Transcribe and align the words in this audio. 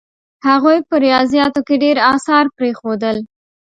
هغوی 0.47 0.77
په 0.87 0.95
ریاضیاتو 1.05 1.61
کې 1.67 1.75
ډېر 1.83 1.97
اثار 2.13 2.45
پرېښودل. 2.57 3.17